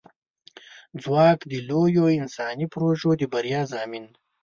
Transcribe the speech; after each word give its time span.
ځواک 1.03 1.39
د 1.51 1.53
لویو 1.69 2.05
انساني 2.19 2.65
پروژو 2.73 3.09
د 3.17 3.23
بریا 3.33 3.61
ضامن 3.71 4.03
دی. 4.11 4.13